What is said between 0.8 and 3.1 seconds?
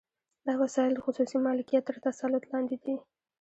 د خصوصي مالکیت تر تسلط لاندې دي